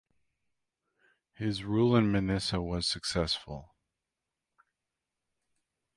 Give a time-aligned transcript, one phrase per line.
[1.35, 3.75] His rule in Manisa was successful.